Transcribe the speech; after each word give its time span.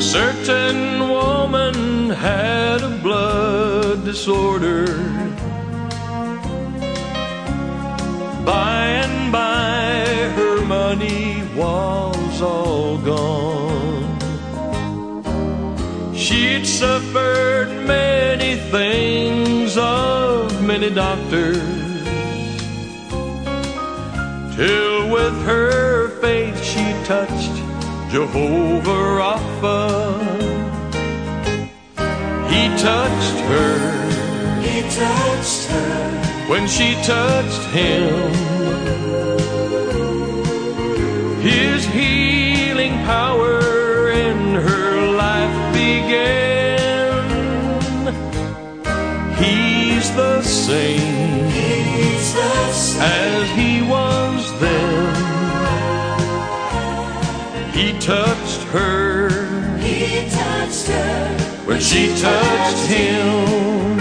A 0.00 0.02
certain 0.02 1.10
woman 1.10 2.08
had 2.08 2.80
a 2.82 2.88
blood 3.02 4.02
disorder. 4.02 4.86
By 8.46 8.86
and 9.04 9.30
by, 9.30 10.32
her 10.36 10.64
money 10.64 11.42
was 11.54 12.40
all 12.40 12.96
gone. 12.96 14.08
She'd 16.14 16.66
suffered 16.66 17.68
many 17.86 18.56
things 18.70 19.76
of 19.76 20.64
many 20.64 20.88
doctors. 20.88 21.60
Till 24.56 25.10
with 25.10 25.36
her 25.44 26.08
faith 26.22 26.58
she 26.64 26.86
touched 27.04 27.59
Jehovah 28.10 29.02
Rapha. 29.20 29.78
He 32.50 32.62
touched 32.76 33.38
her 33.50 33.78
He 34.60 34.82
touched 34.82 35.66
her 35.70 36.48
when 36.48 36.66
she 36.66 36.94
touched 37.04 37.64
him. 37.70 38.10
His 41.40 41.86
healing 41.86 42.94
power 43.06 44.10
in 44.10 44.56
her 44.56 45.06
life 45.24 45.72
began. 45.72 47.22
He's 49.38 50.10
the 50.16 50.42
same 50.42 51.48
He's 51.48 52.34
the 52.34 52.72
same 52.72 53.02
as 53.02 53.50
he 53.50 53.82
was 53.82 54.60
then. 54.60 54.89
Touched 58.00 58.62
her 58.72 59.28
He 59.78 60.28
touched 60.30 60.86
her 60.88 61.28
when 61.66 61.80
she 61.80 62.08
touched 62.20 62.86
him. 62.86 63.99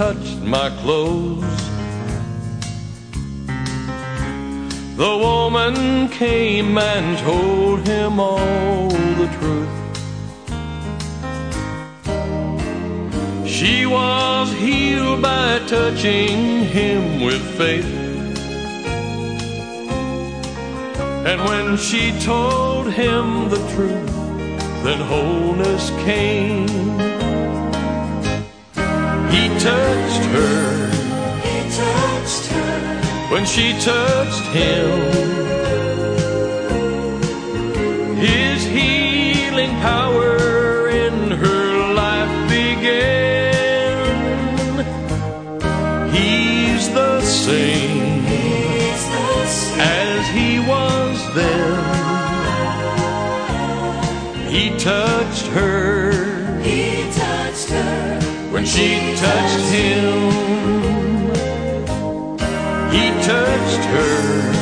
Touched 0.00 0.40
my 0.40 0.70
clothes, 0.80 1.60
The 4.96 5.14
woman 5.26 6.08
came 6.08 6.78
and 6.78 7.18
told 7.18 7.86
him 7.86 8.18
all 8.18 8.88
the 9.20 9.28
truth. 9.38 9.76
She 13.46 13.84
was 13.84 14.50
healed 14.54 15.20
by 15.20 15.58
touching 15.66 16.64
him 16.76 17.20
with 17.20 17.42
faith. 17.58 17.92
And 21.30 21.38
when 21.50 21.76
she 21.76 22.18
told 22.20 22.90
him 22.90 23.50
the 23.50 23.62
truth, 23.74 24.14
then 24.82 25.00
wholeness 25.10 25.90
came. 26.06 27.29
He 29.30 29.48
touched 29.58 30.24
her 30.34 30.90
He 31.46 31.56
touched 31.76 32.46
her 32.52 33.00
when 33.30 33.44
she 33.46 33.72
touched 33.80 34.46
him. 34.46 34.90
His 38.16 38.64
healing 38.64 39.70
power 39.80 40.88
in 40.88 41.30
her 41.30 41.94
life 41.94 42.48
began. 42.48 43.96
He's 46.12 46.88
the 46.92 47.20
same 47.22 48.22
He's 48.22 49.04
the 49.16 49.46
same 49.46 49.80
as 49.80 50.28
he 50.28 50.58
was 50.72 51.34
then. 51.34 51.78
He 54.48 54.70
touched 54.78 55.19
when 58.60 58.68
she 58.68 58.90
touched 59.16 59.70
him. 59.72 60.30
He 62.92 63.04
touched 63.24 63.84
her 63.94 64.52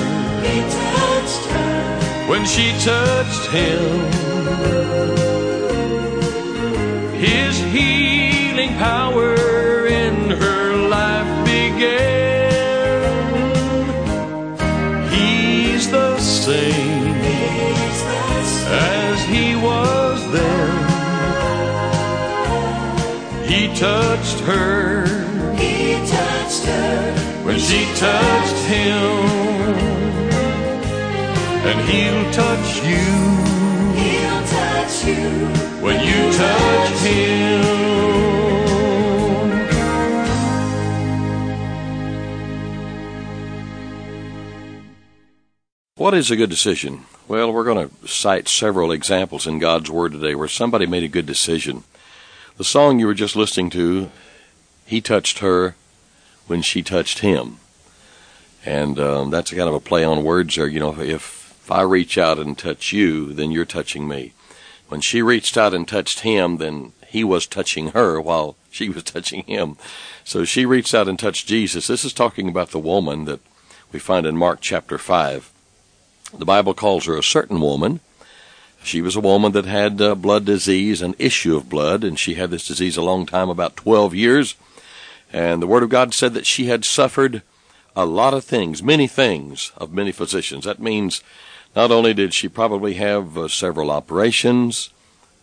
He 0.47 0.61
touched 0.87 1.45
her 1.51 2.29
when 2.29 2.45
she 2.47 2.71
touched 2.79 3.47
him. 3.51 3.83
His 7.17 7.59
healing 7.75 8.73
power 8.77 9.48
touched 23.79 24.41
her 24.41 25.07
He 25.55 25.95
touched 26.11 26.65
her 26.65 27.13
when 27.45 27.59
she 27.61 27.85
touched 27.95 28.65
him. 28.67 28.97
And 31.69 31.79
he'll 31.89 32.33
touch 32.33 32.83
you 32.83 33.39
He'll 34.01 34.45
touch 34.47 35.05
you 35.05 35.47
when 35.81 36.05
you 36.05 36.33
touch 36.37 36.91
him. 37.07 37.79
What 45.95 46.15
is 46.15 46.31
a 46.31 46.37
good 46.37 46.51
decision? 46.51 47.05
Well, 47.29 47.53
we're 47.53 47.65
going 47.65 47.89
to 47.89 48.09
cite 48.09 48.49
several 48.49 48.91
examples 48.91 49.47
in 49.47 49.59
God's 49.59 49.91
Word 49.91 50.13
today 50.13 50.35
where 50.35 50.49
somebody 50.49 50.87
made 50.87 51.03
a 51.03 51.09
good 51.09 51.27
decision. 51.27 51.85
The 52.59 52.65
song 52.65 52.99
you 52.99 53.07
were 53.07 53.15
just 53.15 53.37
listening 53.37 53.71
to, 53.71 54.11
He 54.85 55.01
Touched 55.01 55.39
Her 55.39 55.77
When 56.49 56.61
She 56.61 56.83
Touched 56.83 57.21
Him. 57.21 57.59
And 58.67 58.99
um, 58.99 59.31
that's 59.31 59.53
a 59.53 59.55
kind 59.55 59.69
of 59.69 59.77
a 59.77 59.81
play 59.81 60.03
on 60.03 60.25
words 60.25 60.57
there. 60.57 60.67
You 60.67 60.81
know, 60.81 60.91
if, 60.91 60.99
if 60.99 61.71
I 61.71 61.83
reach 61.83 62.19
out 62.19 62.41
and 62.41 62.59
touch 62.59 62.93
you, 62.93 63.33
then 63.33 63.53
you're 63.53 63.65
touching 63.65 64.09
me. 64.09 64.33
When 64.89 65.01
she 65.01 65.23
reached 65.23 65.57
out 65.57 65.73
and 65.73 65.87
touched 65.87 66.21
him, 66.21 66.57
then 66.57 66.95
he 67.07 67.23
was 67.23 67.47
touching 67.47 67.93
her 67.93 68.21
while 68.21 68.57
she 68.73 68.89
was 68.89 69.03
touching 69.05 69.45
him. 69.45 69.77
So 70.25 70.45
she 70.45 70.67
reached 70.67 70.95
out 70.95 71.07
and 71.07 71.17
touched 71.17 71.47
Jesus. 71.47 71.87
This 71.87 72.05
is 72.05 72.13
talking 72.13 72.49
about 72.49 72.73
the 72.73 72.81
woman 72.81 73.25
that 73.27 73.41
we 73.93 74.01
find 74.01 74.27
in 74.27 74.37
Mark 74.37 74.59
chapter 74.61 74.99
5. 74.99 75.53
The 76.37 76.45
Bible 76.45 76.75
calls 76.75 77.05
her 77.05 77.17
a 77.17 77.23
certain 77.23 77.61
woman. 77.61 78.01
She 78.83 79.01
was 79.01 79.17
a 79.17 79.21
woman 79.21 79.53
that 79.53 79.67
had 79.67 80.01
uh, 80.01 80.15
blood 80.15 80.45
disease, 80.45 81.03
an 81.03 81.15
issue 81.19 81.57
of 81.57 81.69
blood, 81.69 82.05
and 82.05 82.19
she 82.19 82.35
had 82.35 82.51
this 82.51 82.67
disease 82.67 82.97
a 82.97 83.03
long 83.03 83.27
time, 83.27 83.49
about 83.49 83.77
12 83.77 84.15
years. 84.15 84.55
And 85.33 85.61
the 85.61 85.67
Word 85.67 85.83
of 85.83 85.91
God 85.91 86.15
said 86.15 86.33
that 86.35 86.47
she 86.47 86.67
had 86.67 86.85
suffered 86.85 87.43
a 87.95 88.07
lot 88.07 88.35
of 88.35 88.45
things, 88.45 88.83
many 88.83 89.07
things 89.07 89.73
of 89.77 89.93
many 89.93 90.13
physicians. 90.13 90.65
That 90.65 90.79
means 90.79 91.23
Not 91.77 91.91
only 91.91 92.15
did 92.15 92.35
she 92.35 92.49
probably 92.49 92.95
have 92.95 93.37
uh, 93.37 93.49
several 93.49 93.91
operations, 93.91 94.91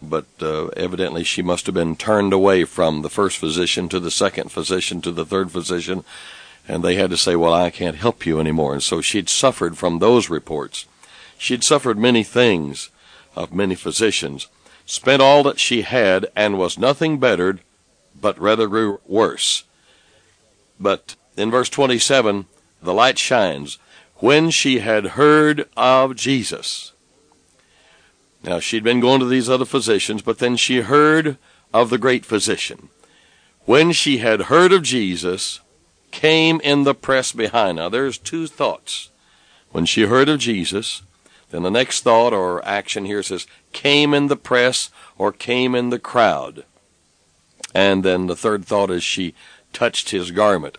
but 0.02 0.26
uh, 0.42 0.68
evidently 0.76 1.24
she 1.24 1.42
must 1.42 1.66
have 1.66 1.76
been 1.76 1.96
turned 1.96 2.34
away 2.34 2.66
from 2.66 3.02
the 3.02 3.10
first 3.10 3.38
physician 3.38 3.90
to 3.90 4.00
the 4.00 4.12
second 4.12 4.52
physician 4.52 5.02
to 5.02 5.12
the 5.12 5.26
third 5.26 5.52
physician, 5.52 6.04
and 6.68 6.84
they 6.84 6.96
had 6.96 7.10
to 7.12 7.18
say, 7.18 7.36
Well, 7.36 7.54
I 7.54 7.70
can't 7.70 7.96
help 7.96 8.26
you 8.26 8.40
anymore. 8.40 8.74
And 8.74 8.84
so 8.84 9.02
she'd 9.02 9.30
suffered 9.30 9.78
from 9.78 10.00
those 10.00 10.30
reports. 10.30 10.86
She'd 11.38 11.64
suffered 11.64 11.98
many 11.98 12.24
things 12.24 12.90
of 13.36 13.54
many 13.54 13.76
physicians, 13.76 14.48
spent 14.86 15.22
all 15.22 15.44
that 15.44 15.60
she 15.60 15.82
had, 15.82 16.28
and 16.36 16.58
was 16.58 16.78
nothing 16.78 17.20
bettered, 17.20 17.62
but 18.20 18.40
rather 18.40 18.68
grew 18.68 19.00
worse. 19.06 19.64
But 20.80 21.16
in 21.38 21.52
verse 21.52 21.70
27, 21.70 22.46
the 22.82 22.94
light 22.94 23.18
shines 23.18 23.78
when 24.18 24.50
she 24.50 24.80
had 24.80 25.06
heard 25.06 25.68
of 25.76 26.16
Jesus. 26.16 26.94
Now, 28.44 28.60
she'd 28.60 28.84
been 28.84 29.00
going 29.00 29.20
to 29.20 29.26
these 29.26 29.50
other 29.50 29.66
physicians, 29.66 30.22
but 30.22 30.40
then 30.40 30.56
she 30.56 30.82
heard 30.82 31.38
of 31.74 31.90
the 31.90 31.98
great 31.98 32.26
physician. 32.26 32.90
When 33.66 33.92
she 33.92 34.20
had 34.20 34.44
heard 34.44 34.72
of 34.72 34.84
Jesus, 34.84 35.60
came 36.12 36.62
in 36.62 36.84
the 36.84 36.96
press 36.96 37.32
behind. 37.32 37.78
Now, 37.78 37.90
there's 37.90 38.18
two 38.18 38.48
thoughts. 38.48 39.10
When 39.72 39.86
she 39.86 40.04
heard 40.04 40.30
of 40.30 40.40
Jesus, 40.40 41.02
then 41.56 41.64
the 41.64 41.72
next 41.72 42.02
thought 42.02 42.34
or 42.34 42.64
action 42.66 43.06
here 43.06 43.24
says, 43.24 43.48
came 43.72 44.14
in 44.14 44.28
the 44.28 44.36
press 44.36 44.90
or 45.18 45.32
came 45.32 45.74
in 45.74 45.90
the 45.90 46.00
crowd. 46.00 46.66
And 47.74 48.04
then 48.04 48.28
the 48.28 48.36
third 48.36 48.66
thought 48.66 48.92
is 48.92 49.04
she 49.04 49.34
touched 49.72 50.10
his 50.10 50.32
garment. 50.32 50.78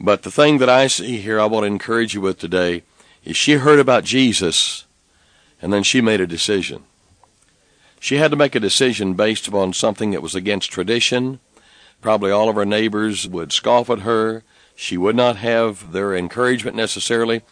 But 0.00 0.22
the 0.22 0.30
thing 0.30 0.58
that 0.58 0.68
I 0.70 0.86
see 0.86 1.18
here, 1.18 1.38
I 1.38 1.44
want 1.44 1.64
to 1.64 1.68
encourage 1.68 2.14
you 2.14 2.22
with 2.22 2.38
today, 2.38 2.84
is 3.22 3.36
she 3.36 3.54
heard 3.54 3.78
about 3.78 4.04
Jesus 4.04 4.86
and 5.60 5.72
then 5.72 5.82
she 5.82 6.00
made 6.00 6.22
a 6.22 6.26
decision. 6.26 6.84
She 8.00 8.16
had 8.16 8.30
to 8.30 8.36
make 8.36 8.54
a 8.54 8.60
decision 8.60 9.14
based 9.14 9.46
upon 9.46 9.74
something 9.74 10.12
that 10.12 10.22
was 10.22 10.34
against 10.34 10.70
tradition. 10.70 11.40
Probably 12.00 12.30
all 12.30 12.48
of 12.48 12.56
her 12.56 12.64
neighbors 12.64 13.28
would 13.28 13.52
scoff 13.52 13.90
at 13.90 14.00
her. 14.00 14.44
She 14.74 14.96
would 14.96 15.16
not 15.16 15.36
have 15.36 15.92
their 15.92 16.14
encouragement 16.14 16.76
necessarily 16.76 17.42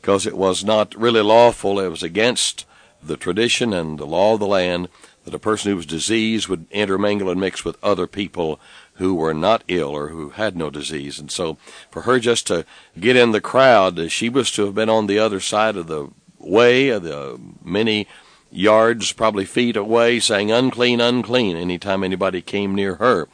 because 0.00 0.26
it 0.26 0.36
was 0.36 0.64
not 0.64 0.94
really 0.94 1.20
lawful. 1.20 1.80
It 1.80 1.88
was 1.88 2.02
against 2.02 2.66
the 3.02 3.16
tradition 3.16 3.72
and 3.72 3.98
the 3.98 4.06
law 4.06 4.34
of 4.34 4.40
the 4.40 4.46
land 4.46 4.88
that 5.24 5.34
a 5.34 5.38
person 5.38 5.70
who 5.70 5.76
was 5.76 5.86
diseased 5.86 6.48
would 6.48 6.66
intermingle 6.70 7.30
and 7.30 7.40
mix 7.40 7.64
with 7.64 7.76
other 7.82 8.06
people 8.06 8.58
who 8.94 9.14
were 9.14 9.34
not 9.34 9.62
ill 9.68 9.90
or 9.90 10.08
who 10.08 10.30
had 10.30 10.56
no 10.56 10.70
disease. 10.70 11.18
And 11.18 11.30
so 11.30 11.58
for 11.90 12.02
her 12.02 12.18
just 12.18 12.46
to 12.48 12.64
get 12.98 13.16
in 13.16 13.32
the 13.32 13.40
crowd, 13.40 14.10
she 14.10 14.28
was 14.28 14.50
to 14.52 14.64
have 14.64 14.74
been 14.74 14.88
on 14.88 15.06
the 15.06 15.18
other 15.18 15.40
side 15.40 15.76
of 15.76 15.86
the 15.86 16.08
way, 16.38 16.88
of 16.88 17.02
the 17.02 17.34
uh, 17.34 17.36
many 17.62 18.08
yards, 18.50 19.12
probably 19.12 19.44
feet 19.44 19.76
away, 19.76 20.18
saying 20.18 20.50
unclean, 20.50 21.00
unclean 21.00 21.56
anytime 21.56 22.02
anybody 22.02 22.40
came 22.40 22.74
near 22.74 22.96
her. 22.96 23.28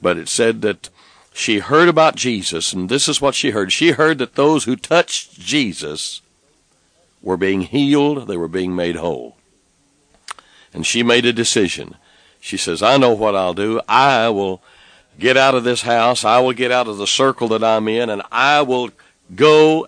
But 0.00 0.16
it 0.16 0.28
said 0.28 0.62
that 0.62 0.88
she 1.32 1.58
heard 1.58 1.88
about 1.88 2.16
Jesus, 2.16 2.72
and 2.72 2.88
this 2.88 3.08
is 3.08 3.20
what 3.20 3.34
she 3.34 3.50
heard. 3.50 3.72
She 3.72 3.92
heard 3.92 4.18
that 4.18 4.34
those 4.34 4.64
who 4.64 4.76
touched 4.76 5.40
Jesus 5.40 6.20
were 7.22 7.36
being 7.36 7.62
healed, 7.62 8.28
they 8.28 8.36
were 8.36 8.48
being 8.48 8.76
made 8.76 8.96
whole. 8.96 9.36
And 10.74 10.86
she 10.86 11.02
made 11.02 11.24
a 11.24 11.32
decision. 11.32 11.96
She 12.40 12.56
says, 12.56 12.82
I 12.82 12.96
know 12.96 13.12
what 13.12 13.36
I'll 13.36 13.54
do. 13.54 13.80
I 13.88 14.28
will 14.28 14.62
get 15.18 15.36
out 15.36 15.54
of 15.54 15.64
this 15.64 15.82
house. 15.82 16.24
I 16.24 16.40
will 16.40 16.52
get 16.52 16.72
out 16.72 16.88
of 16.88 16.98
the 16.98 17.06
circle 17.06 17.48
that 17.48 17.62
I'm 17.64 17.88
in, 17.88 18.10
and 18.10 18.22
I 18.30 18.62
will 18.62 18.90
go 19.34 19.86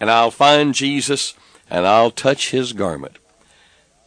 and 0.00 0.10
I'll 0.10 0.30
find 0.30 0.74
Jesus 0.74 1.34
and 1.68 1.86
I'll 1.86 2.10
touch 2.10 2.50
his 2.50 2.72
garment. 2.72 3.18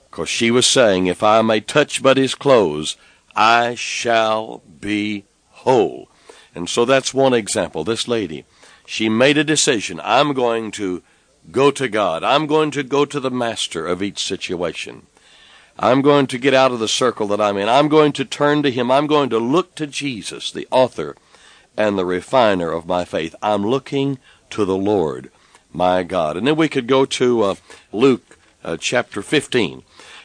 Because 0.09 0.29
she 0.29 0.51
was 0.51 0.65
saying, 0.65 1.07
If 1.07 1.23
I 1.23 1.41
may 1.41 1.61
touch 1.61 2.03
but 2.03 2.17
his 2.17 2.35
clothes, 2.35 2.97
I 3.35 3.75
shall 3.75 4.61
be 4.81 5.25
whole. 5.49 6.09
And 6.55 6.69
so 6.69 6.85
that's 6.85 7.13
one 7.13 7.33
example. 7.33 7.83
This 7.83 8.07
lady, 8.07 8.45
she 8.85 9.09
made 9.09 9.37
a 9.37 9.43
decision. 9.43 9.99
I'm 10.03 10.33
going 10.33 10.71
to 10.71 11.01
go 11.51 11.71
to 11.71 11.87
God. 11.87 12.23
I'm 12.23 12.47
going 12.47 12.71
to 12.71 12.83
go 12.83 13.05
to 13.05 13.19
the 13.19 13.31
master 13.31 13.87
of 13.87 14.03
each 14.03 14.23
situation. 14.23 15.07
I'm 15.77 16.01
going 16.01 16.27
to 16.27 16.37
get 16.37 16.53
out 16.53 16.71
of 16.71 16.79
the 16.79 16.87
circle 16.87 17.27
that 17.27 17.41
I'm 17.41 17.57
in. 17.57 17.67
I'm 17.67 17.87
going 17.87 18.11
to 18.13 18.25
turn 18.25 18.61
to 18.63 18.71
Him. 18.71 18.91
I'm 18.91 19.07
going 19.07 19.29
to 19.31 19.39
look 19.39 19.75
to 19.75 19.87
Jesus, 19.87 20.51
the 20.51 20.67
author 20.69 21.15
and 21.75 21.97
the 21.97 22.05
refiner 22.05 22.71
of 22.71 22.85
my 22.85 23.03
faith. 23.05 23.35
I'm 23.41 23.65
looking 23.65 24.19
to 24.51 24.65
the 24.65 24.77
Lord, 24.77 25.31
my 25.71 26.03
God. 26.03 26.37
And 26.37 26.45
then 26.45 26.55
we 26.55 26.69
could 26.69 26.87
go 26.87 27.05
to 27.05 27.41
uh, 27.41 27.55
Luke 27.91 28.37
uh, 28.63 28.77
chapter 28.77 29.23
15 29.23 29.83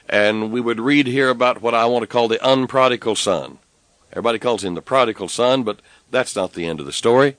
and 0.08 0.50
we 0.52 0.60
would 0.60 0.80
read 0.80 1.06
here 1.06 1.28
about 1.28 1.60
what 1.60 1.74
I 1.74 1.84
want 1.86 2.02
to 2.02 2.06
call 2.06 2.28
the 2.28 2.38
unprodigal 2.38 3.16
son. 3.16 3.58
Everybody 4.10 4.38
calls 4.38 4.64
him 4.64 4.74
the 4.74 4.82
prodigal 4.82 5.28
son, 5.28 5.64
but 5.64 5.80
that's 6.10 6.36
not 6.36 6.52
the 6.52 6.66
end 6.66 6.80
of 6.80 6.86
the 6.86 6.92
story. 6.92 7.36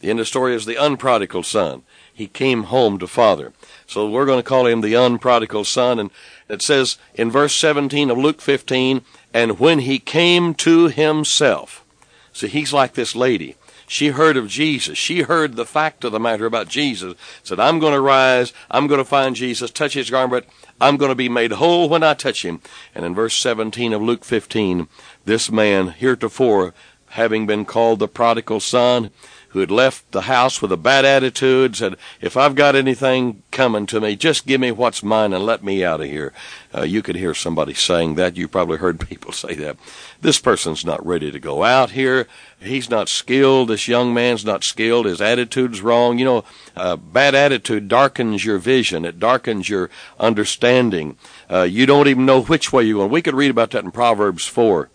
The 0.00 0.10
end 0.10 0.18
of 0.18 0.24
the 0.24 0.28
story 0.28 0.54
is 0.54 0.66
the 0.66 0.74
unprodigal 0.74 1.44
son. 1.44 1.82
He 2.12 2.26
came 2.26 2.64
home 2.64 2.98
to 2.98 3.06
father. 3.06 3.52
So 3.86 4.08
we're 4.08 4.26
going 4.26 4.40
to 4.40 4.48
call 4.48 4.66
him 4.66 4.80
the 4.80 4.94
unprodigal 4.94 5.64
son. 5.64 5.98
And 5.98 6.10
it 6.48 6.60
says 6.60 6.98
in 7.14 7.30
verse 7.30 7.54
17 7.54 8.10
of 8.10 8.18
Luke 8.18 8.40
15, 8.40 9.02
and 9.32 9.58
when 9.58 9.80
he 9.80 9.98
came 9.98 10.54
to 10.56 10.88
himself. 10.88 11.84
See, 12.32 12.48
he's 12.48 12.72
like 12.72 12.94
this 12.94 13.14
lady. 13.14 13.56
She 13.86 14.08
heard 14.08 14.38
of 14.38 14.48
Jesus. 14.48 14.96
She 14.96 15.20
heard 15.20 15.54
the 15.54 15.66
fact 15.66 16.02
of 16.02 16.12
the 16.12 16.18
matter 16.18 16.46
about 16.46 16.68
Jesus. 16.68 17.14
Said, 17.42 17.60
I'm 17.60 17.78
going 17.78 17.92
to 17.92 18.00
rise. 18.00 18.52
I'm 18.70 18.86
going 18.86 18.98
to 18.98 19.04
find 19.04 19.36
Jesus, 19.36 19.70
touch 19.70 19.92
his 19.92 20.08
garment. 20.08 20.46
I'm 20.80 20.96
going 20.96 21.10
to 21.10 21.14
be 21.14 21.28
made 21.28 21.52
whole 21.52 21.88
when 21.90 22.02
I 22.02 22.14
touch 22.14 22.42
him. 22.42 22.62
And 22.94 23.04
in 23.04 23.14
verse 23.14 23.36
17 23.36 23.92
of 23.92 24.00
Luke 24.00 24.24
15, 24.24 24.88
this 25.26 25.50
man, 25.50 25.88
heretofore 25.88 26.72
having 27.12 27.46
been 27.46 27.64
called 27.66 27.98
the 27.98 28.08
prodigal 28.08 28.58
son, 28.58 29.10
who 29.50 29.58
had 29.58 29.70
left 29.70 30.10
the 30.12 30.22
house 30.22 30.62
with 30.62 30.72
a 30.72 30.78
bad 30.78 31.04
attitude, 31.04 31.76
said, 31.76 31.94
If 32.22 32.38
I've 32.38 32.54
got 32.54 32.74
anything 32.74 33.42
coming 33.50 33.84
to 33.86 34.00
me, 34.00 34.16
just 34.16 34.46
give 34.46 34.62
me 34.62 34.72
what's 34.72 35.02
mine 35.02 35.34
and 35.34 35.44
let 35.44 35.62
me 35.62 35.84
out 35.84 36.00
of 36.00 36.06
here. 36.06 36.32
Uh, 36.74 36.84
you 36.84 37.02
could 37.02 37.16
hear 37.16 37.34
somebody 37.34 37.74
saying 37.74 38.14
that. 38.14 38.38
You 38.38 38.48
probably 38.48 38.78
heard 38.78 38.98
people 39.08 39.30
say 39.32 39.54
that. 39.56 39.76
This 40.22 40.38
person's 40.38 40.86
not 40.86 41.04
ready 41.04 41.30
to 41.30 41.38
go 41.38 41.64
out 41.64 41.90
here. 41.90 42.26
He's 42.58 42.88
not 42.88 43.10
skilled. 43.10 43.68
This 43.68 43.86
young 43.86 44.14
man's 44.14 44.46
not 44.46 44.64
skilled. 44.64 45.04
His 45.04 45.20
attitude's 45.20 45.82
wrong. 45.82 46.18
You 46.18 46.24
know, 46.24 46.44
uh, 46.74 46.96
bad 46.96 47.34
attitude 47.34 47.88
darkens 47.88 48.42
your 48.42 48.56
vision. 48.56 49.04
It 49.04 49.20
darkens 49.20 49.68
your 49.68 49.90
understanding. 50.18 51.18
Uh, 51.50 51.64
you 51.64 51.84
don't 51.84 52.08
even 52.08 52.24
know 52.24 52.40
which 52.40 52.72
way 52.72 52.84
you're 52.84 53.00
going. 53.00 53.10
We 53.10 53.20
could 53.20 53.34
read 53.34 53.50
about 53.50 53.72
that 53.72 53.84
in 53.84 53.90
Proverbs 53.90 54.46
4 54.46 54.88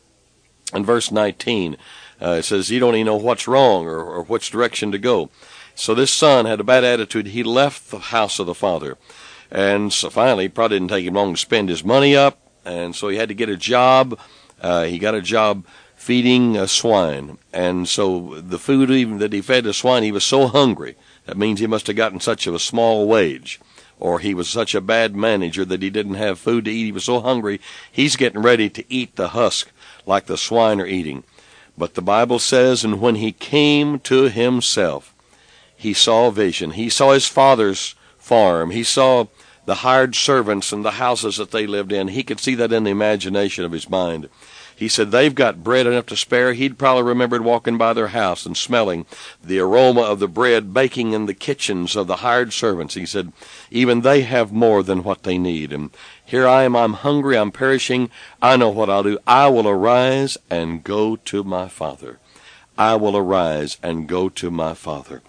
and 0.74 0.84
verse 0.84 1.12
19. 1.12 1.78
Uh, 2.22 2.38
it 2.40 2.44
says 2.44 2.70
you 2.70 2.80
don't 2.80 2.96
even 2.96 3.06
know 3.06 3.16
what's 3.16 3.48
wrong 3.48 3.86
or, 3.86 4.00
or 4.00 4.24
which 4.24 4.50
direction 4.50 4.92
to 4.92 4.98
go. 4.98 5.30
So 5.76 5.94
this 5.94 6.12
son 6.12 6.46
had 6.46 6.60
a 6.60 6.64
bad 6.64 6.84
attitude. 6.84 7.28
He 7.28 7.44
left 7.44 7.92
the 7.92 8.00
house 8.00 8.40
of 8.40 8.48
the 8.48 8.56
father. 8.56 8.98
And 9.52 9.94
so 9.94 10.10
finally, 10.10 10.50
probably 10.50 10.80
didn't 10.80 10.90
take 10.90 11.06
him 11.06 11.14
long 11.14 11.34
to 11.34 11.40
spend 11.40 11.70
his 11.70 11.84
money 11.84 12.16
up. 12.16 12.40
And 12.66 12.96
so 12.96 13.10
he 13.10 13.18
had 13.18 13.30
to 13.30 13.36
get 13.36 13.50
a 13.50 13.56
job. 13.56 14.20
Uh, 14.60 14.86
he 14.86 15.00
got 15.00 15.16
a 15.16 15.22
job 15.22 15.66
feeding 15.96 16.66
swine. 16.68 17.38
And 17.54 17.88
so 17.88 18.42
the 18.42 18.60
food 18.60 18.90
even 18.90 19.20
that 19.20 19.34
he 19.34 19.42
fed 19.42 19.66
the 19.66 19.74
swine, 19.74 20.04
he 20.04 20.12
was 20.12 20.24
so 20.24 20.48
hungry. 20.48 20.96
That 21.26 21.38
means 21.38 21.60
he 21.60 21.68
must 21.68 21.88
have 21.88 21.96
gotten 21.96 22.20
such 22.20 22.48
a 22.48 22.60
small 22.60 23.08
wage. 23.08 23.60
Or 24.00 24.20
he 24.20 24.34
was 24.34 24.50
such 24.50 24.76
a 24.76 24.82
bad 24.82 25.16
manager 25.16 25.66
that 25.66 25.82
he 25.82 25.90
didn't 25.90 26.16
have 26.16 26.40
food 26.40 26.66
to 26.66 26.72
eat. 26.72 26.86
He 26.86 26.92
was 26.92 27.04
so 27.04 27.20
hungry, 27.20 27.60
he's 27.92 28.16
getting 28.16 28.42
ready 28.42 28.70
to 28.70 28.84
eat 28.94 29.16
the 29.16 29.30
husk 29.30 29.72
like 30.06 30.26
the 30.26 30.38
swine 30.38 30.80
are 30.80 30.86
eating. 30.86 31.24
But 31.78 31.94
the 31.94 32.02
Bible 32.02 32.40
says, 32.40 32.84
and 32.84 33.00
when 33.00 33.16
he 33.16 33.32
came 33.32 34.00
to 34.00 34.24
himself, 34.24 35.14
he 35.76 35.94
saw 35.94 36.28
a 36.28 36.32
vision. 36.32 36.72
He 36.72 36.90
saw 36.90 37.12
his 37.12 37.28
father's 37.28 37.94
farm. 38.18 38.72
He 38.72 38.84
saw 38.84 39.28
the 39.66 39.76
hired 39.76 40.16
servants 40.16 40.72
and 40.72 40.84
the 40.84 40.92
houses 40.92 41.38
that 41.38 41.52
they 41.52 41.68
lived 41.68 41.92
in. 41.92 42.08
He 42.08 42.24
could 42.24 42.40
see 42.40 42.56
that 42.56 42.74
in 42.74 42.86
the 42.86 42.90
imagination 42.90 43.64
of 43.64 43.74
his 43.74 43.90
mind. 43.90 44.30
He 44.78 44.88
said 44.88 45.10
they've 45.10 45.34
got 45.34 45.64
bread 45.64 45.88
enough 45.88 46.06
to 46.06 46.16
spare. 46.16 46.54
He'd 46.54 46.78
probably 46.78 47.02
remembered 47.02 47.44
walking 47.44 47.80
by 47.80 47.94
their 47.94 48.10
house 48.10 48.46
and 48.46 48.56
smelling 48.56 49.08
the 49.44 49.58
aroma 49.58 50.02
of 50.02 50.20
the 50.20 50.28
bread 50.28 50.72
baking 50.72 51.14
in 51.14 51.26
the 51.26 51.34
kitchens 51.34 51.96
of 51.96 52.06
the 52.06 52.18
hired 52.18 52.54
servants. 52.54 52.94
He 52.94 53.08
said, 53.08 53.34
even 53.72 54.02
they 54.02 54.22
have 54.22 54.52
more 54.52 54.84
than 54.84 55.04
what 55.04 55.24
they 55.24 55.40
need. 55.40 55.74
And 55.74 55.90
here 56.24 56.48
I 56.48 56.62
am, 56.62 56.76
I'm 56.76 56.94
hungry, 56.94 57.36
I'm 57.36 57.52
perishing. 57.52 58.12
I 58.40 58.56
know 58.56 58.70
what 58.70 58.88
I'll 58.88 59.02
do. 59.02 59.18
I 59.26 59.48
will 59.48 59.68
arise 59.68 60.38
and 60.48 60.84
go 60.84 61.16
to 61.16 61.44
my 61.44 61.68
father. 61.68 62.20
I 62.78 62.98
will 62.98 63.18
arise 63.18 63.80
and 63.82 64.08
go 64.08 64.30
to 64.30 64.52
my 64.52 64.76
father. 64.76 65.24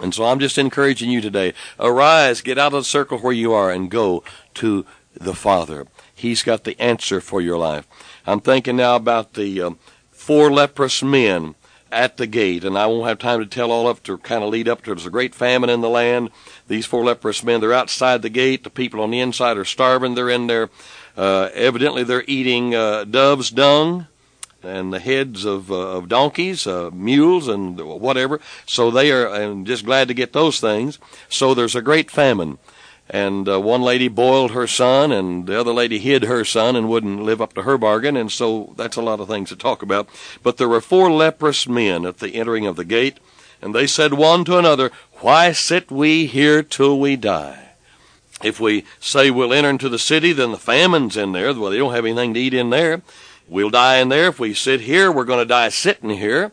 And 0.00 0.14
so 0.14 0.24
I'm 0.24 0.40
just 0.40 0.56
encouraging 0.56 1.10
you 1.10 1.20
today. 1.20 1.52
Arise, 1.78 2.40
get 2.40 2.56
out 2.56 2.72
of 2.72 2.80
the 2.80 2.84
circle 2.84 3.18
where 3.18 3.34
you 3.34 3.52
are 3.52 3.70
and 3.70 3.90
go 3.90 4.24
to 4.54 4.86
the 5.14 5.34
Father. 5.34 5.86
He's 6.14 6.42
got 6.42 6.64
the 6.64 6.80
answer 6.80 7.20
for 7.20 7.40
your 7.40 7.58
life. 7.58 7.86
I'm 8.26 8.40
thinking 8.40 8.76
now 8.76 8.96
about 8.96 9.34
the 9.34 9.60
uh, 9.60 9.70
four 10.10 10.50
leprous 10.52 11.02
men 11.02 11.54
at 11.90 12.16
the 12.16 12.26
gate, 12.26 12.64
and 12.64 12.78
I 12.78 12.86
won't 12.86 13.08
have 13.08 13.18
time 13.18 13.40
to 13.40 13.46
tell 13.46 13.70
all 13.70 13.86
of 13.88 13.98
it 13.98 14.04
to 14.04 14.16
kind 14.18 14.42
of 14.42 14.50
lead 14.50 14.68
up 14.68 14.82
to 14.82 14.92
it. 14.92 14.94
There's 14.94 15.06
a 15.06 15.10
great 15.10 15.34
famine 15.34 15.68
in 15.68 15.82
the 15.82 15.90
land. 15.90 16.30
These 16.68 16.86
four 16.86 17.04
leprous 17.04 17.42
men, 17.44 17.60
they're 17.60 17.72
outside 17.72 18.22
the 18.22 18.30
gate. 18.30 18.64
The 18.64 18.70
people 18.70 19.00
on 19.00 19.10
the 19.10 19.20
inside 19.20 19.58
are 19.58 19.64
starving. 19.64 20.14
They're 20.14 20.30
in 20.30 20.46
there. 20.46 20.70
Uh, 21.16 21.50
evidently, 21.52 22.02
they're 22.02 22.24
eating 22.26 22.74
uh, 22.74 23.04
dove's 23.04 23.50
dung 23.50 24.06
and 24.62 24.92
the 24.92 25.00
heads 25.00 25.44
of, 25.44 25.70
uh, 25.70 25.74
of 25.74 26.08
donkeys, 26.08 26.66
uh, 26.66 26.90
mules, 26.92 27.48
and 27.48 27.78
whatever. 27.80 28.40
So 28.64 28.90
they 28.90 29.10
are 29.10 29.26
and 29.26 29.66
just 29.66 29.84
glad 29.84 30.08
to 30.08 30.14
get 30.14 30.32
those 30.32 30.60
things. 30.60 30.98
So 31.28 31.52
there's 31.52 31.74
a 31.74 31.82
great 31.82 32.10
famine. 32.10 32.58
And 33.08 33.48
uh, 33.48 33.60
one 33.60 33.82
lady 33.82 34.08
boiled 34.08 34.52
her 34.52 34.66
son, 34.66 35.12
and 35.12 35.46
the 35.46 35.58
other 35.58 35.72
lady 35.72 35.98
hid 35.98 36.24
her 36.24 36.44
son 36.44 36.76
and 36.76 36.88
wouldn't 36.88 37.22
live 37.22 37.42
up 37.42 37.52
to 37.54 37.62
her 37.62 37.76
bargain. 37.76 38.16
And 38.16 38.32
so 38.32 38.74
that's 38.76 38.96
a 38.96 39.02
lot 39.02 39.20
of 39.20 39.28
things 39.28 39.50
to 39.50 39.56
talk 39.56 39.82
about. 39.82 40.08
But 40.42 40.56
there 40.56 40.68
were 40.68 40.80
four 40.80 41.10
leprous 41.10 41.68
men 41.68 42.06
at 42.06 42.18
the 42.18 42.34
entering 42.36 42.66
of 42.66 42.76
the 42.76 42.84
gate, 42.84 43.18
and 43.60 43.74
they 43.74 43.86
said 43.86 44.14
one 44.14 44.44
to 44.46 44.58
another, 44.58 44.90
Why 45.20 45.52
sit 45.52 45.90
we 45.90 46.26
here 46.26 46.62
till 46.62 46.98
we 46.98 47.16
die? 47.16 47.62
If 48.42 48.58
we 48.58 48.84
say 48.98 49.30
we'll 49.30 49.52
enter 49.52 49.70
into 49.70 49.88
the 49.88 49.98
city, 49.98 50.32
then 50.32 50.50
the 50.50 50.58
famine's 50.58 51.16
in 51.16 51.32
there. 51.32 51.54
Well, 51.54 51.70
they 51.70 51.78
don't 51.78 51.94
have 51.94 52.04
anything 52.04 52.34
to 52.34 52.40
eat 52.40 52.54
in 52.54 52.70
there. 52.70 53.02
We'll 53.48 53.70
die 53.70 53.98
in 53.98 54.08
there. 54.08 54.28
If 54.28 54.40
we 54.40 54.54
sit 54.54 54.80
here, 54.80 55.12
we're 55.12 55.24
going 55.24 55.38
to 55.38 55.44
die 55.44 55.68
sitting 55.68 56.10
here. 56.10 56.52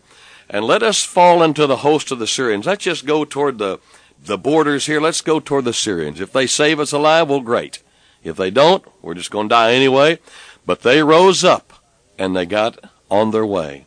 And 0.50 0.66
let 0.66 0.82
us 0.82 1.04
fall 1.04 1.44
into 1.44 1.68
the 1.68 1.78
host 1.78 2.12
of 2.12 2.20
the 2.20 2.28
Syrians. 2.28 2.66
Let's 2.66 2.84
just 2.84 3.06
go 3.06 3.24
toward 3.24 3.60
the, 3.60 3.80
the 4.24 4.38
borders 4.38 4.86
here. 4.86 5.02
Let's 5.02 5.22
go 5.22 5.40
toward 5.40 5.66
the 5.66 5.74
Syrians. 5.74 6.22
If 6.22 6.32
they 6.32 6.48
save 6.48 6.80
us 6.80 6.92
alive, 6.92 7.30
well, 7.30 7.42
great. 7.42 7.82
If 8.24 8.38
they 8.38 8.52
don't, 8.52 8.84
we're 9.02 9.14
just 9.14 9.32
going 9.32 9.48
to 9.50 9.56
die 9.56 9.74
anyway. 9.74 10.20
But 10.66 10.82
they 10.82 11.02
rose 11.02 11.44
up 11.44 11.74
and 12.18 12.36
they 12.36 12.46
got 12.46 12.78
on 13.10 13.32
their 13.32 13.46
way. 13.46 13.86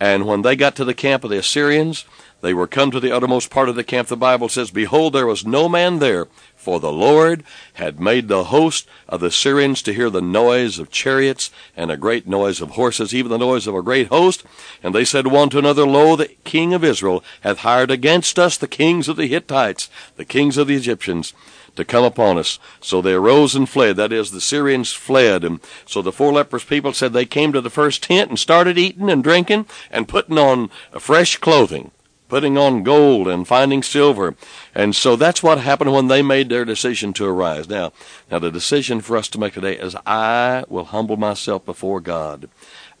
And 0.00 0.26
when 0.26 0.42
they 0.42 0.56
got 0.56 0.74
to 0.76 0.84
the 0.84 0.94
camp 0.94 1.24
of 1.24 1.30
the 1.30 1.38
Assyrians, 1.38 2.04
they 2.44 2.52
were 2.52 2.66
come 2.66 2.90
to 2.90 3.00
the 3.00 3.10
uttermost 3.10 3.48
part 3.48 3.70
of 3.70 3.74
the 3.74 3.82
camp. 3.82 4.08
The 4.08 4.18
Bible 4.18 4.50
says, 4.50 4.70
Behold, 4.70 5.14
there 5.14 5.26
was 5.26 5.46
no 5.46 5.66
man 5.66 5.98
there, 5.98 6.26
for 6.54 6.78
the 6.78 6.92
Lord 6.92 7.42
had 7.72 7.98
made 7.98 8.28
the 8.28 8.44
host 8.44 8.86
of 9.08 9.20
the 9.20 9.30
Syrians 9.30 9.80
to 9.80 9.94
hear 9.94 10.10
the 10.10 10.20
noise 10.20 10.78
of 10.78 10.90
chariots 10.90 11.50
and 11.74 11.90
a 11.90 11.96
great 11.96 12.26
noise 12.26 12.60
of 12.60 12.72
horses, 12.72 13.14
even 13.14 13.30
the 13.30 13.38
noise 13.38 13.66
of 13.66 13.74
a 13.74 13.82
great 13.82 14.08
host. 14.08 14.44
And 14.82 14.94
they 14.94 15.06
said 15.06 15.26
one 15.26 15.48
to 15.50 15.58
another, 15.58 15.86
Lo, 15.86 16.16
the 16.16 16.28
king 16.44 16.74
of 16.74 16.84
Israel 16.84 17.24
hath 17.40 17.60
hired 17.60 17.90
against 17.90 18.38
us 18.38 18.58
the 18.58 18.68
kings 18.68 19.08
of 19.08 19.16
the 19.16 19.26
Hittites, 19.26 19.88
the 20.16 20.26
kings 20.26 20.58
of 20.58 20.66
the 20.66 20.76
Egyptians, 20.76 21.32
to 21.76 21.84
come 21.86 22.04
upon 22.04 22.36
us. 22.36 22.58
So 22.78 23.00
they 23.00 23.14
arose 23.14 23.54
and 23.54 23.66
fled. 23.66 23.96
That 23.96 24.12
is, 24.12 24.32
the 24.32 24.42
Syrians 24.42 24.92
fled. 24.92 25.44
And 25.44 25.60
so 25.86 26.02
the 26.02 26.12
four 26.12 26.30
leprous 26.30 26.64
people 26.64 26.92
said 26.92 27.14
they 27.14 27.24
came 27.24 27.54
to 27.54 27.62
the 27.62 27.70
first 27.70 28.02
tent 28.02 28.28
and 28.28 28.38
started 28.38 28.76
eating 28.76 29.08
and 29.08 29.24
drinking 29.24 29.64
and 29.90 30.06
putting 30.06 30.36
on 30.36 30.68
fresh 30.98 31.38
clothing 31.38 31.90
putting 32.28 32.56
on 32.56 32.82
gold 32.82 33.28
and 33.28 33.46
finding 33.46 33.82
silver. 33.82 34.34
And 34.74 34.96
so 34.96 35.16
that's 35.16 35.42
what 35.42 35.58
happened 35.58 35.92
when 35.92 36.08
they 36.08 36.22
made 36.22 36.48
their 36.48 36.64
decision 36.64 37.12
to 37.14 37.26
arise. 37.26 37.68
Now, 37.68 37.92
now 38.30 38.38
the 38.38 38.50
decision 38.50 39.00
for 39.00 39.16
us 39.16 39.28
to 39.28 39.38
make 39.38 39.54
today 39.54 39.76
is 39.76 39.96
I 40.06 40.64
will 40.68 40.84
humble 40.84 41.16
myself 41.16 41.64
before 41.64 42.00
God. 42.00 42.48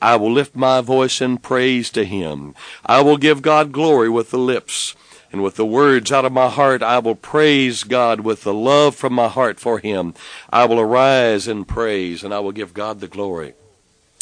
I 0.00 0.16
will 0.16 0.30
lift 0.30 0.54
my 0.54 0.80
voice 0.80 1.20
in 1.20 1.38
praise 1.38 1.90
to 1.90 2.04
Him. 2.04 2.54
I 2.84 3.00
will 3.00 3.16
give 3.16 3.42
God 3.42 3.72
glory 3.72 4.08
with 4.08 4.30
the 4.30 4.38
lips. 4.38 4.94
And 5.32 5.42
with 5.42 5.56
the 5.56 5.66
words 5.66 6.12
out 6.12 6.24
of 6.24 6.30
my 6.30 6.48
heart, 6.48 6.80
I 6.80 7.00
will 7.00 7.16
praise 7.16 7.82
God 7.82 8.20
with 8.20 8.44
the 8.44 8.54
love 8.54 8.94
from 8.94 9.14
my 9.14 9.26
heart 9.26 9.58
for 9.58 9.80
Him. 9.80 10.14
I 10.52 10.64
will 10.64 10.78
arise 10.78 11.48
in 11.48 11.64
praise 11.64 12.22
and 12.22 12.32
I 12.32 12.38
will 12.38 12.52
give 12.52 12.72
God 12.72 13.00
the 13.00 13.08
glory. 13.08 13.54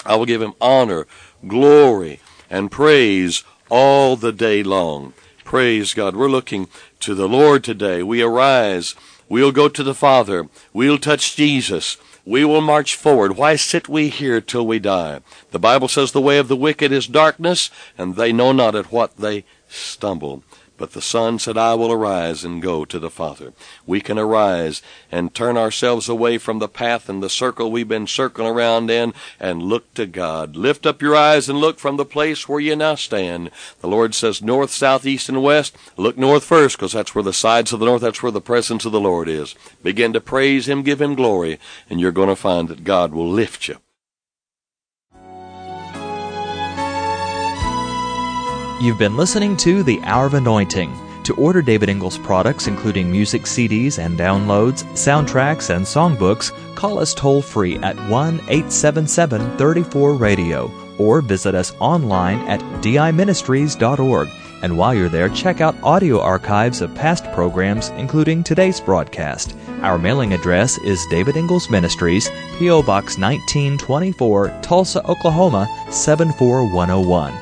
I 0.07 0.17
will 0.17 0.25
give 0.25 0.41
Him 0.41 0.55
honor, 0.61 1.07
glory, 1.47 2.21
and 2.49 2.71
praise 2.71 3.45
all 3.73 4.17
the 4.17 4.33
day 4.33 4.63
long. 4.63 5.15
Praise 5.45 5.95
God. 5.95 6.15
We're 6.15 6.29
looking 6.29 6.69
to 7.01 7.15
the 7.15 7.27
Lord 7.27 7.65
today. 7.65 8.03
We 8.03 8.21
arise. 8.21 8.95
We'll 9.31 9.51
go 9.51 9.71
to 9.71 9.83
the 9.83 9.95
Father. 9.95 10.47
We'll 10.75 10.99
touch 10.99 11.37
Jesus. 11.37 11.97
We 12.27 12.45
will 12.45 12.61
march 12.61 12.95
forward. 12.95 13.39
Why 13.39 13.57
sit 13.57 13.89
we 13.89 14.11
here 14.11 14.43
till 14.43 14.67
we 14.67 14.79
die? 14.79 15.21
The 15.53 15.59
Bible 15.59 15.89
says 15.89 16.13
the 16.13 16.21
way 16.21 16.37
of 16.37 16.49
the 16.49 16.57
wicked 16.57 16.93
is 16.93 17.07
darkness, 17.07 17.71
and 17.97 18.15
they 18.15 18.31
know 18.31 18.53
not 18.53 18.75
at 18.75 18.93
what 18.93 19.17
they 19.17 19.47
stumble. 19.69 20.45
But 20.77 20.93
the 20.93 21.03
Son 21.03 21.39
said, 21.39 21.57
I 21.57 21.75
will 21.75 21.93
arise 21.93 22.45
and 22.45 22.61
go 22.61 22.85
to 22.85 22.99
the 22.99 23.11
Father. 23.11 23.53
We 23.87 24.01
can 24.01 24.19
arise 24.19 24.83
and 25.11 25.35
turn 25.35 25.57
ourselves 25.57 26.09
away 26.09 26.39
from 26.39 26.59
the 26.59 26.69
path 26.69 27.09
and 27.09 27.23
the 27.23 27.31
circle 27.31 27.71
we've 27.71 27.89
been 27.89 28.07
circling 28.07 28.49
around 28.49 28.91
in 28.91 29.13
and 29.39 29.63
look 29.63 29.95
to 29.95 30.07
God. 30.07 30.57
Lift 30.57 30.87
up 30.87 31.01
your 31.01 31.15
eyes 31.15 31.49
and 31.49 31.59
look 31.59 31.79
from 31.79 31.97
the 31.97 32.05
place 32.05 32.49
where 32.49 32.61
you 32.61 32.75
now 32.75 32.95
stand. 32.95 33.51
The 33.81 33.89
Lord 33.89 34.15
says 34.15 34.43
north, 34.43 34.71
south, 34.71 35.07
east, 35.07 35.29
and 35.29 35.43
west. 35.43 35.77
Look 35.97 36.19
north 36.19 36.45
first 36.45 36.77
because 36.77 36.93
that's 36.93 37.15
where 37.15 37.25
the 37.25 37.33
sides 37.33 37.73
of 37.73 37.81
the 37.81 37.87
north, 37.87 38.03
that's 38.03 38.23
where 38.23 38.33
the 38.33 38.41
presence 38.41 38.85
of 38.85 38.93
the 38.93 39.01
Lord 39.01 39.29
is. 39.29 39.55
Begin 39.83 40.13
to 40.15 40.21
praise 40.21 40.69
Him, 40.69 40.83
give 40.83 41.01
Him 41.01 41.15
glory, 41.15 41.61
and 41.89 42.01
you're 42.01 42.13
going 42.13 42.29
to 42.29 42.37
find 42.37 42.69
that 42.69 42.85
God 42.85 43.13
will 43.13 43.31
lift 43.31 43.69
you. 43.69 43.77
You've 48.83 48.99
been 48.99 49.17
listening 49.17 49.57
to 49.59 49.85
The 49.85 50.03
Hour 50.03 50.27
of 50.27 50.35
Anointing. 50.35 50.93
To 51.23 51.35
order 51.37 51.63
David 51.63 51.89
Ingles 51.89 52.19
products, 52.19 52.67
including 52.67 53.13
music 53.13 53.43
CDs 53.43 54.01
and 54.01 54.19
downloads, 54.19 54.83
soundtracks, 54.95 55.71
and 55.71 55.87
songbooks, 55.87 56.51
call 56.75 56.99
us 56.99 57.15
toll 57.15 57.43
free 57.43 57.77
at 57.77 57.95
1 58.11 58.41
877 58.49 59.57
34 59.57 60.15
Radio 60.15 60.69
or 60.99 61.21
visit 61.21 61.55
us 61.55 61.73
online 61.79 62.41
at 62.49 62.59
diministries.org. 62.83 64.29
And 64.65 64.77
while 64.77 64.95
you're 64.97 65.09
there, 65.09 65.29
check 65.29 65.61
out 65.61 65.81
audio 65.85 66.21
archives 66.21 66.81
of 66.81 66.93
past 66.97 67.23
programs, 67.33 67.91
including 67.91 68.43
today's 68.43 68.81
broadcast. 68.81 69.55
Our 69.83 69.97
mailing 69.97 70.33
address 70.33 70.77
is 70.79 71.07
David 71.09 71.37
Ingles 71.37 71.71
Ministries, 71.71 72.29
P.O. 72.59 72.83
Box 72.83 73.17
1924, 73.17 74.59
Tulsa, 74.61 75.09
Oklahoma 75.09 75.69
74101. 75.93 77.42